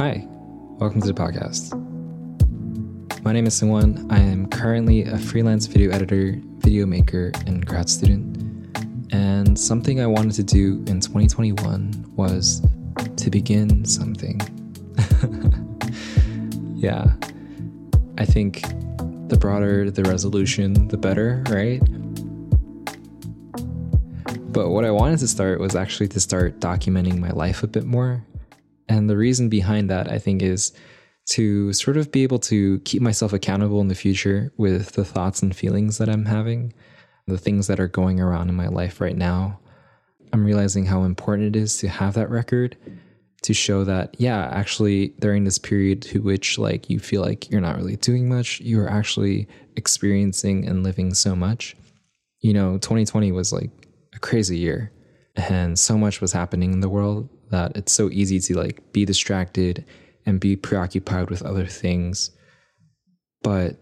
[0.00, 0.26] Hi,
[0.78, 1.76] welcome to the podcast.
[3.22, 4.10] My name is Seungwon.
[4.10, 8.74] I am currently a freelance video editor, video maker, and grad student.
[9.12, 12.62] And something I wanted to do in 2021 was
[13.16, 14.40] to begin something.
[16.76, 17.12] yeah,
[18.16, 18.62] I think
[19.28, 21.82] the broader the resolution, the better, right?
[24.50, 27.84] But what I wanted to start was actually to start documenting my life a bit
[27.84, 28.24] more.
[28.90, 30.72] And the reason behind that, I think, is
[31.26, 35.42] to sort of be able to keep myself accountable in the future with the thoughts
[35.42, 36.74] and feelings that I'm having,
[37.28, 39.60] the things that are going around in my life right now.
[40.32, 42.76] I'm realizing how important it is to have that record
[43.42, 47.60] to show that, yeah, actually, during this period to which like you feel like you're
[47.60, 49.46] not really doing much, you're actually
[49.76, 51.76] experiencing and living so much.
[52.40, 53.70] You know, 2020 was like
[54.14, 54.90] a crazy year
[55.36, 59.04] and so much was happening in the world that it's so easy to like be
[59.04, 59.84] distracted
[60.26, 62.30] and be preoccupied with other things.
[63.42, 63.76] But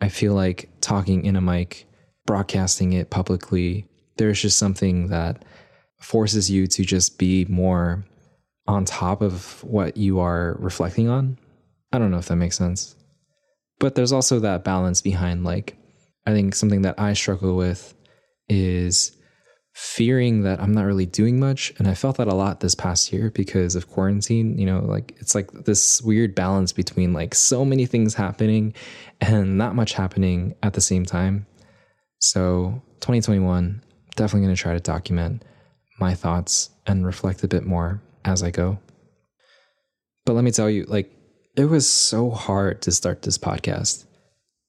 [0.00, 1.86] I feel like talking in a mic,
[2.26, 5.44] broadcasting it publicly, there's just something that
[6.00, 8.04] forces you to just be more
[8.66, 11.38] on top of what you are reflecting on.
[11.92, 12.96] I don't know if that makes sense.
[13.78, 15.76] But there's also that balance behind like
[16.26, 17.94] I think something that I struggle with
[18.48, 19.16] is
[19.76, 21.70] fearing that I'm not really doing much.
[21.76, 24.56] And I felt that a lot this past year because of quarantine.
[24.58, 28.72] You know, like it's like this weird balance between like so many things happening
[29.20, 31.44] and not much happening at the same time.
[32.20, 33.82] So, 2021,
[34.16, 35.44] definitely going to try to document
[36.00, 38.78] my thoughts and reflect a bit more as I go.
[40.24, 41.12] But let me tell you, like,
[41.54, 44.06] it was so hard to start this podcast.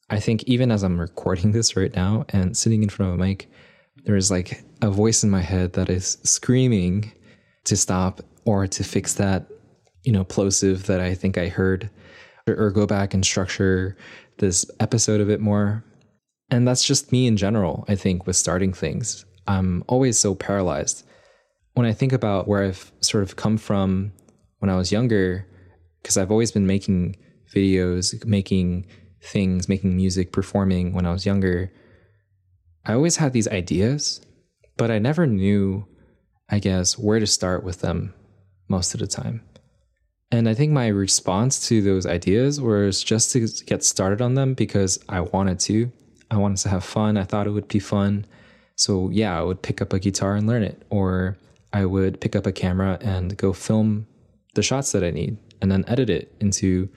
[0.10, 3.24] I think even as I'm recording this right now and sitting in front of a
[3.24, 3.50] mic,
[4.08, 7.12] there is like a voice in my head that is screaming
[7.66, 9.46] to stop or to fix that,
[10.04, 11.90] you know, plosive that I think I heard
[12.48, 13.98] or, or go back and structure
[14.38, 15.84] this episode a bit more.
[16.50, 19.26] And that's just me in general, I think, with starting things.
[19.46, 21.06] I'm always so paralyzed.
[21.74, 24.14] When I think about where I've sort of come from
[24.60, 25.46] when I was younger,
[26.02, 27.18] because I've always been making
[27.54, 28.88] videos, making
[29.22, 31.74] things, making music, performing when I was younger
[32.88, 34.22] I always had these ideas,
[34.78, 35.86] but I never knew,
[36.50, 38.14] I guess, where to start with them
[38.70, 39.42] most of the time.
[40.32, 44.54] And I think my response to those ideas was just to get started on them
[44.54, 45.92] because I wanted to.
[46.32, 47.18] I wanted to have fun.
[47.18, 48.26] I thought it would be fun.
[48.76, 51.38] So, yeah, I would pick up a guitar and learn it, or
[51.74, 54.08] I would pick up a camera and go film
[54.54, 56.88] the shots that I need and then edit it into,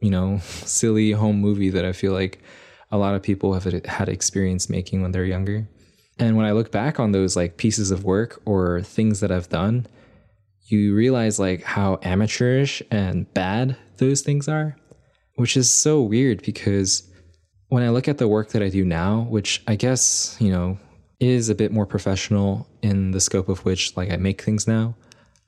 [0.00, 2.40] you know, silly home movie that I feel like
[2.90, 5.68] a lot of people have had experience making when they're younger.
[6.18, 9.48] And when I look back on those like pieces of work or things that I've
[9.48, 9.86] done,
[10.66, 14.76] you realize like how amateurish and bad those things are,
[15.36, 17.08] which is so weird because
[17.68, 20.78] when I look at the work that I do now, which I guess, you know,
[21.20, 24.96] is a bit more professional in the scope of which like I make things now,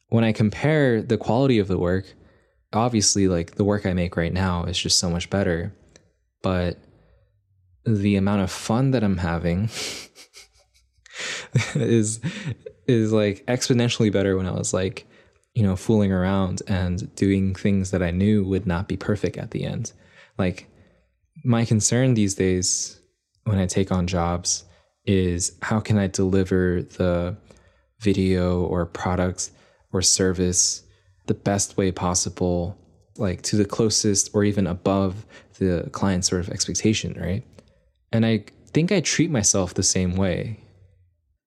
[0.08, 2.04] when I compare the quality of the work,
[2.72, 5.74] obviously like the work I make right now is just so much better.
[6.42, 6.78] But
[7.84, 9.64] the amount of fun that I'm having
[11.74, 12.20] is
[12.86, 15.06] is like exponentially better when I was like,
[15.54, 19.50] you know, fooling around and doing things that I knew would not be perfect at
[19.50, 19.92] the end.
[20.38, 20.68] Like
[21.44, 23.00] my concern these days
[23.44, 24.64] when I take on jobs
[25.04, 27.36] is how can I deliver the
[28.00, 29.50] video or product
[29.92, 30.82] or service
[31.26, 32.76] the best way possible,
[33.16, 35.26] like to the closest or even above
[35.58, 37.44] the client's sort of expectation, right?
[38.12, 40.60] And I think I treat myself the same way.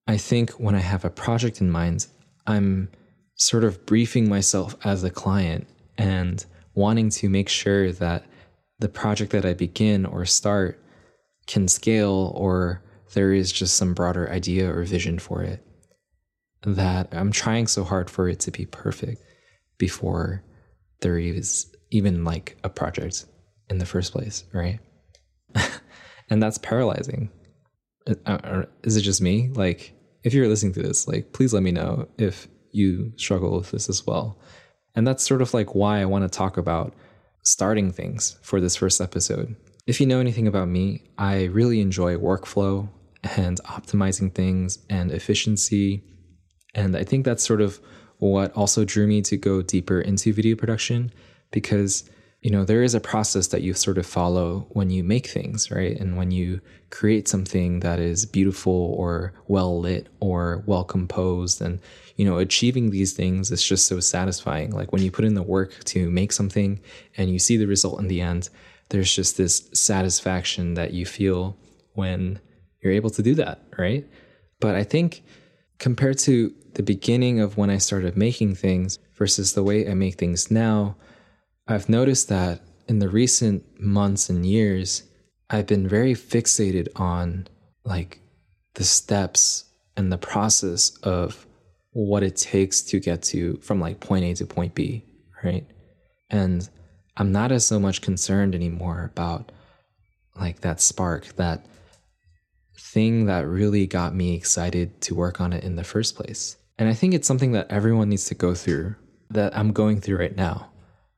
[0.06, 2.06] I think when I have a project in mind,
[2.46, 2.88] I'm
[3.36, 5.66] sort of briefing myself as a client
[5.98, 6.44] and
[6.74, 8.24] wanting to make sure that
[8.78, 10.82] the project that I begin or start
[11.46, 12.82] can scale or
[13.14, 15.64] there is just some broader idea or vision for it.
[16.62, 19.22] That I'm trying so hard for it to be perfect
[19.78, 20.42] before
[21.00, 23.26] there is even like a project
[23.70, 24.80] in the first place, right?
[26.28, 27.30] And that's paralyzing.
[28.24, 29.50] Uh, is it just me?
[29.54, 29.92] Like,
[30.22, 33.88] if you're listening to this, like, please let me know if you struggle with this
[33.88, 34.38] as well.
[34.94, 36.94] And that's sort of like why I want to talk about
[37.42, 39.54] starting things for this first episode.
[39.86, 42.88] If you know anything about me, I really enjoy workflow
[43.36, 46.02] and optimizing things and efficiency.
[46.74, 47.80] And I think that's sort of
[48.18, 51.12] what also drew me to go deeper into video production
[51.50, 52.08] because
[52.42, 55.70] you know, there is a process that you sort of follow when you make things,
[55.70, 55.98] right?
[55.98, 56.60] And when you
[56.90, 61.80] create something that is beautiful or well lit or well composed and
[62.16, 64.70] you know, achieving these things is just so satisfying.
[64.70, 66.80] Like when you put in the work to make something
[67.16, 68.48] and you see the result in the end,
[68.88, 71.56] there's just this satisfaction that you feel
[71.92, 72.40] when
[72.80, 74.06] you're able to do that, right?
[74.60, 75.22] But I think
[75.78, 80.14] compared to the beginning of when I started making things versus the way I make
[80.14, 80.96] things now,
[81.68, 85.02] I've noticed that in the recent months and years,
[85.50, 87.48] I've been very fixated on
[87.84, 88.20] like
[88.74, 89.64] the steps
[89.96, 91.46] and the process of
[91.92, 95.04] what it takes to get to from like point A to point B,
[95.42, 95.66] right?
[96.30, 96.68] And
[97.16, 99.50] I'm not as so much concerned anymore about
[100.38, 101.66] like that spark, that
[102.78, 106.56] thing that really got me excited to work on it in the first place.
[106.78, 108.94] And I think it's something that everyone needs to go through
[109.30, 110.70] that I'm going through right now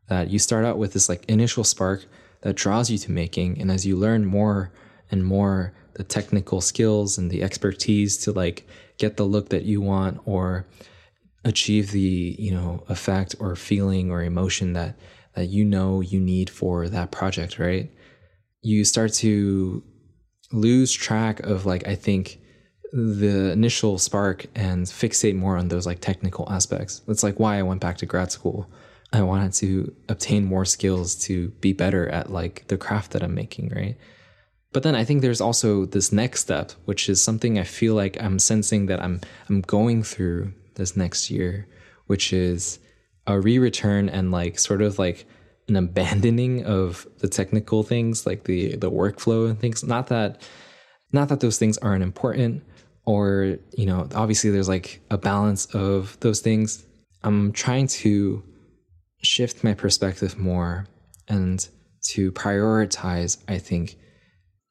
[0.08, 2.06] that you start out with this like initial spark
[2.42, 4.72] that draws you to making and as you learn more
[5.10, 8.66] and more the technical skills and the expertise to like
[8.98, 10.66] get the look that you want or
[11.44, 14.96] achieve the you know effect or feeling or emotion that
[15.34, 17.90] that you know you need for that project right?
[18.62, 19.82] You start to
[20.50, 22.40] lose track of like i think
[22.92, 27.00] the initial spark and fixate more on those like technical aspects.
[27.00, 28.66] That's like why i went back to grad school
[29.12, 33.34] I wanted to obtain more skills to be better at like the craft that I'm
[33.34, 33.96] making, right?
[34.72, 38.22] But then I think there's also this next step, which is something I feel like
[38.22, 41.66] I'm sensing that I'm I'm going through this next year,
[42.06, 42.78] which is
[43.26, 45.26] a re-return and like sort of like
[45.68, 49.82] an abandoning of the technical things, like the the workflow and things.
[49.82, 50.42] Not that
[51.12, 52.62] not that those things aren't important,
[53.06, 56.84] or you know, obviously there's like a balance of those things.
[57.22, 58.42] I'm trying to
[59.22, 60.86] shift my perspective more
[61.28, 61.68] and
[62.00, 63.96] to prioritize, I think,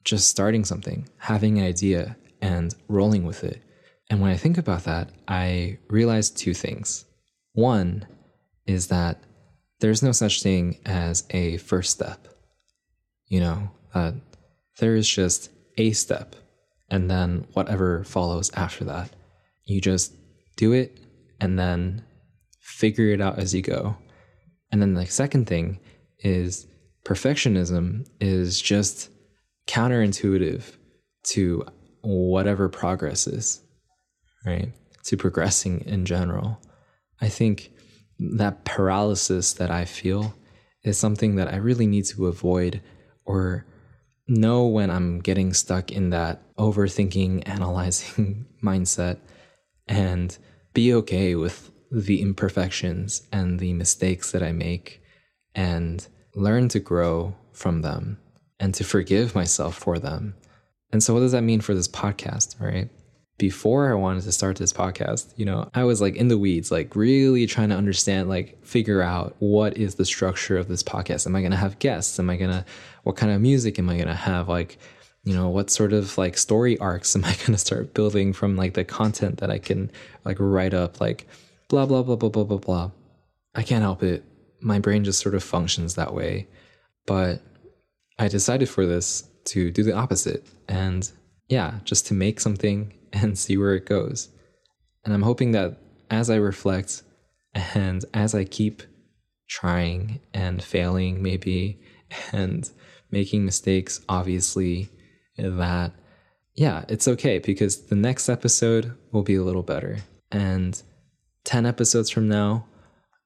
[0.03, 3.61] just starting something, having an idea, and rolling with it.
[4.09, 7.05] And when I think about that, I realize two things.
[7.53, 8.07] One
[8.65, 9.21] is that
[9.79, 12.27] there's no such thing as a first step.
[13.27, 14.15] You know, that
[14.79, 16.35] there is just a step
[16.89, 19.09] and then whatever follows after that.
[19.65, 20.13] You just
[20.55, 20.97] do it
[21.41, 22.03] and then
[22.61, 23.97] figure it out as you go.
[24.71, 25.79] And then the second thing
[26.19, 26.67] is
[27.05, 29.09] perfectionism is just
[29.67, 30.63] counterintuitive
[31.23, 31.65] to
[32.01, 33.61] whatever progress is,
[34.45, 34.71] right?
[35.05, 36.61] To progressing in general.
[37.21, 37.71] I think
[38.19, 40.33] that paralysis that I feel
[40.83, 42.81] is something that I really need to avoid
[43.25, 43.65] or
[44.27, 49.19] know when I'm getting stuck in that overthinking, analyzing mindset
[49.87, 50.37] and
[50.73, 55.01] be okay with the imperfections and the mistakes that I make
[55.55, 56.05] and
[56.35, 58.19] learn to grow from them
[58.59, 60.35] and to forgive myself for them.
[60.91, 62.89] And so, what does that mean for this podcast, right?
[63.37, 66.71] Before I wanted to start this podcast, you know, I was like in the weeds,
[66.71, 71.27] like really trying to understand, like figure out what is the structure of this podcast.
[71.27, 72.19] Am I going to have guests?
[72.19, 72.65] Am I going to,
[73.03, 74.49] what kind of music am I going to have?
[74.49, 74.79] Like,
[75.23, 78.55] you know, what sort of like story arcs am I going to start building from
[78.55, 79.91] like the content that I can
[80.25, 80.99] like write up?
[80.99, 81.27] Like,
[81.69, 82.91] blah, blah, blah, blah, blah, blah, blah.
[83.55, 84.23] I can't help it.
[84.61, 86.47] My brain just sort of functions that way.
[87.05, 87.41] But
[88.19, 91.09] I decided for this to do the opposite and
[91.47, 94.29] yeah, just to make something and see where it goes.
[95.05, 95.77] And I'm hoping that
[96.09, 97.03] as I reflect
[97.53, 98.83] and as I keep
[99.49, 101.79] trying and failing, maybe,
[102.31, 102.69] and
[103.11, 104.89] making mistakes, obviously,
[105.37, 105.93] that
[106.55, 109.99] yeah, it's okay because the next episode will be a little better.
[110.31, 110.81] And
[111.47, 112.65] 10 episodes from now,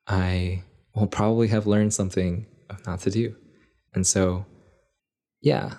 [0.07, 0.61] I
[0.93, 3.35] will probably have learned something of not to do.
[3.95, 4.45] And so,
[5.41, 5.73] yeah,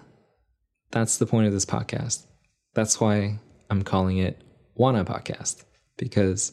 [0.91, 2.27] that's the point of this podcast.
[2.75, 3.39] That's why
[3.71, 4.43] I'm calling it
[4.75, 5.63] Wonna Podcast,
[5.97, 6.53] because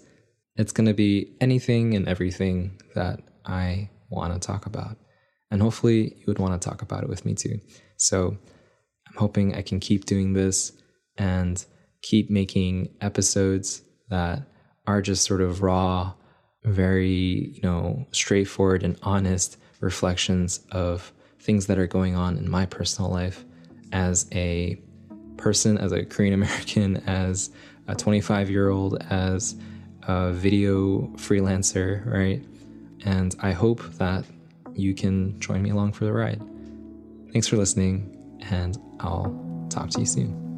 [0.58, 4.96] it's going to be anything and everything that I want to talk about.
[5.50, 7.60] And hopefully, you would want to talk about it with me too.
[7.98, 8.38] So,
[9.08, 10.72] I'm hoping I can keep doing this
[11.17, 11.65] and
[12.03, 13.81] keep making episodes
[14.12, 14.43] that
[14.89, 16.12] are just sort of raw,
[16.63, 22.65] very, you know, straightforward and honest reflections of things that are going on in my
[22.65, 23.46] personal life
[23.91, 24.81] as a
[25.38, 27.51] person, as a Korean American, as
[27.88, 29.55] a 25 year old, as
[30.08, 32.43] a video freelancer, right?
[33.05, 34.25] And I hope that
[34.74, 36.41] you can join me along for the ride.
[37.31, 40.49] Thanks for listening, and I'll talk to you soon.